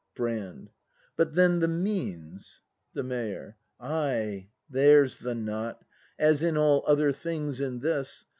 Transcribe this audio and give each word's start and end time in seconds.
Brand. 0.15 0.71
But 1.15 1.35
then 1.35 1.59
the 1.59 1.67
means—? 1.67 2.61
The 2.95 3.03
Mayor. 3.03 3.57
Ay, 3.79 4.49
there's 4.67 5.19
the 5.19 5.35
knot. 5.35 5.83
As 6.17 6.41
in 6.41 6.57
all 6.57 6.83
other 6.87 7.11
things, 7.11 7.59
in 7.61 7.81
this. 7.81 8.25